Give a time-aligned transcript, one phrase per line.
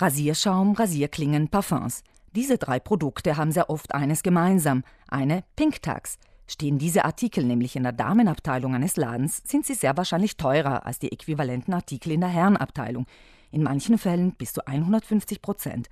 [0.00, 2.04] Rasierschaum, Rasierklingen, Parfums.
[2.32, 6.18] Diese drei Produkte haben sehr oft eines gemeinsam, eine Pink Tax.
[6.46, 11.00] Stehen diese Artikel nämlich in der Damenabteilung eines Ladens, sind sie sehr wahrscheinlich teurer als
[11.00, 13.06] die äquivalenten Artikel in der Herrenabteilung.
[13.50, 15.88] In manchen Fällen bis zu 150 Prozent.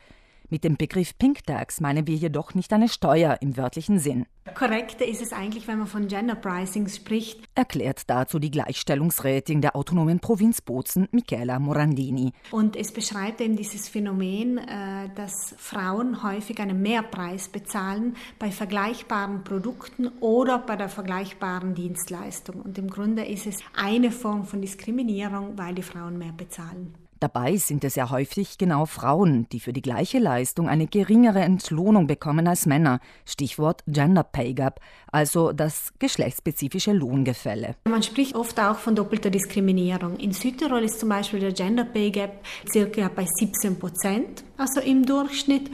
[0.48, 4.26] Mit dem Begriff Pink Tax meinen wir jedoch nicht eine Steuer im wörtlichen Sinn.
[4.54, 7.40] Korrekter ist es eigentlich, wenn man von Gender Pricing spricht.
[7.56, 12.32] Erklärt dazu die Gleichstellungsrätin der autonomen Provinz Bozen, Michaela Morandini.
[12.52, 19.42] Und es beschreibt eben dieses Phänomen, äh, dass Frauen häufig einen Mehrpreis bezahlen bei vergleichbaren
[19.42, 22.62] Produkten oder bei der vergleichbaren Dienstleistung.
[22.62, 26.94] Und im Grunde ist es eine Form von Diskriminierung, weil die Frauen mehr bezahlen.
[27.18, 32.06] Dabei sind es ja häufig genau Frauen, die für die gleiche Leistung eine geringere Entlohnung
[32.06, 33.00] bekommen als Männer.
[33.24, 34.80] Stichwort Gender Pay Gap,
[35.10, 37.76] also das geschlechtsspezifische Lohngefälle.
[37.88, 40.16] Man spricht oft auch von doppelter Diskriminierung.
[40.16, 45.06] In Südtirol ist zum Beispiel der Gender Pay Gap circa bei 17 Prozent, also im
[45.06, 45.70] Durchschnitt.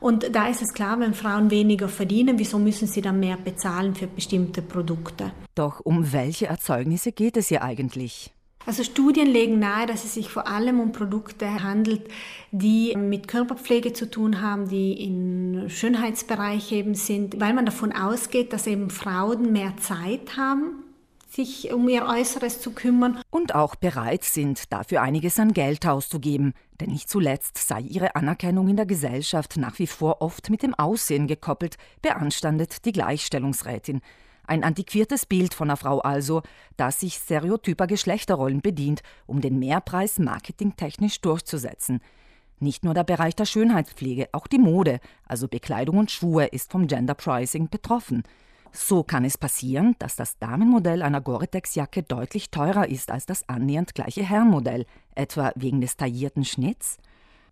[0.00, 3.94] Und da ist es klar, wenn Frauen weniger verdienen, wieso müssen sie dann mehr bezahlen
[3.94, 5.32] für bestimmte Produkte?
[5.54, 8.32] Doch um welche Erzeugnisse geht es hier eigentlich?
[8.66, 12.08] Also Studien legen nahe, dass es sich vor allem um Produkte handelt,
[12.50, 18.52] die mit Körperpflege zu tun haben, die im Schönheitsbereich eben sind, weil man davon ausgeht,
[18.52, 20.82] dass eben Frauen mehr Zeit haben,
[21.30, 23.20] sich um ihr Äußeres zu kümmern.
[23.30, 26.52] Und auch bereit sind, dafür einiges an Geld auszugeben.
[26.80, 30.74] Denn nicht zuletzt sei ihre Anerkennung in der Gesellschaft nach wie vor oft mit dem
[30.74, 34.00] Aussehen gekoppelt, beanstandet die Gleichstellungsrätin.
[34.46, 36.42] Ein antiquiertes Bild von einer Frau also,
[36.76, 42.00] das sich stereotyper Geschlechterrollen bedient, um den Mehrpreis marketingtechnisch durchzusetzen.
[42.58, 46.86] Nicht nur der Bereich der Schönheitspflege, auch die Mode, also Bekleidung und Schuhe, ist vom
[46.86, 48.22] Gender Pricing betroffen.
[48.72, 53.94] So kann es passieren, dass das Damenmodell einer Gore-Tex-Jacke deutlich teurer ist als das annähernd
[53.94, 56.98] gleiche Herrenmodell, etwa wegen des taillierten Schnitts.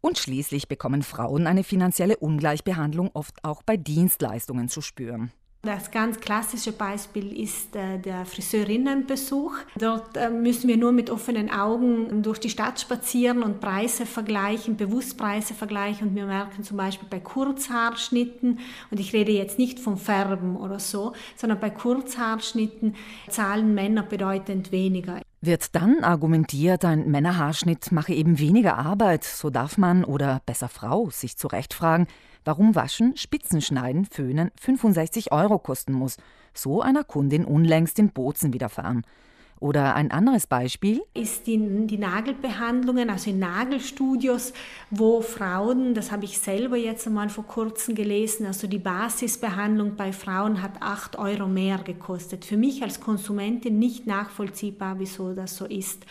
[0.00, 5.32] Und schließlich bekommen Frauen eine finanzielle Ungleichbehandlung oft auch bei Dienstleistungen zu spüren.
[5.64, 9.54] Das ganz klassische Beispiel ist äh, der Friseurinnenbesuch.
[9.78, 14.76] Dort äh, müssen wir nur mit offenen Augen durch die Stadt spazieren und Preise vergleichen,
[14.76, 16.08] bewusst Preise vergleichen.
[16.08, 18.58] Und wir merken zum Beispiel bei Kurzhaarschnitten,
[18.90, 22.94] und ich rede jetzt nicht vom Färben oder so, sondern bei Kurzhaarschnitten
[23.30, 25.23] zahlen Männer bedeutend weniger.
[25.46, 31.10] Wird dann argumentiert, ein Männerhaarschnitt mache eben weniger Arbeit, so darf man oder besser Frau
[31.10, 32.06] sich zurechtfragen,
[32.46, 36.16] warum Waschen, Spitzenschneiden, Föhnen 65 Euro kosten muss.
[36.54, 39.04] So einer Kundin unlängst in Bozen widerfahren.
[39.64, 44.52] Oder ein anderes Beispiel ist die, die Nagelbehandlungen, also in Nagelstudios,
[44.90, 50.12] wo Frauen, das habe ich selber jetzt einmal vor kurzem gelesen, also die Basisbehandlung bei
[50.12, 52.44] Frauen hat 8 Euro mehr gekostet.
[52.44, 56.04] Für mich als Konsumentin nicht nachvollziehbar, wieso das so ist.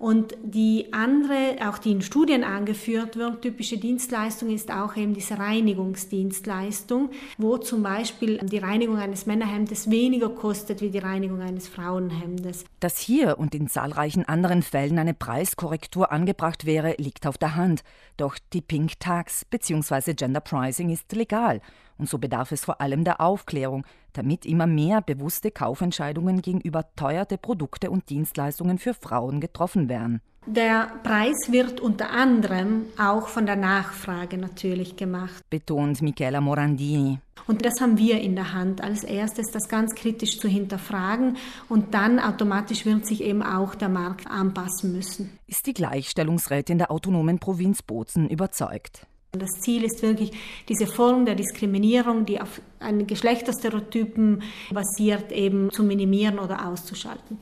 [0.00, 5.38] Und die andere, auch die in Studien angeführt wird, typische Dienstleistung ist auch eben diese
[5.38, 12.64] Reinigungsdienstleistung, wo zum Beispiel die Reinigung eines Männerhemdes weniger kostet wie die Reinigung eines Frauenhemdes.
[12.80, 17.82] Dass hier und in zahlreichen anderen Fällen eine Preiskorrektur angebracht wäre, liegt auf der Hand.
[18.16, 20.14] Doch die Pink Tax bzw.
[20.14, 21.60] Gender Pricing ist legal
[22.00, 27.38] und so bedarf es vor allem der Aufklärung, damit immer mehr bewusste Kaufentscheidungen gegenüber teuerte
[27.38, 30.20] Produkte und Dienstleistungen für Frauen getroffen werden.
[30.46, 37.18] Der Preis wird unter anderem auch von der Nachfrage natürlich gemacht, betont Michela Morandini.
[37.46, 41.36] Und das haben wir in der Hand, als erstes das ganz kritisch zu hinterfragen
[41.68, 45.38] und dann automatisch wird sich eben auch der Markt anpassen müssen.
[45.46, 49.06] Ist die Gleichstellungsrätin der autonomen Provinz Bozen überzeugt?
[49.32, 50.32] Das Ziel ist wirklich,
[50.68, 54.42] diese Form der Diskriminierung, die auf einen Geschlechterstereotypen
[54.72, 57.38] basiert, eben zu minimieren oder auszuschalten.